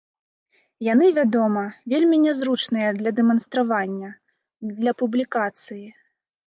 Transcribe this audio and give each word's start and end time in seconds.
Яны, 0.93 1.05
вядома, 1.17 1.65
вельмі 1.93 2.17
нязручныя 2.25 2.89
для 3.03 3.11
дэманстравання, 3.21 4.09
для 4.77 4.91
публікацыі. 5.05 5.87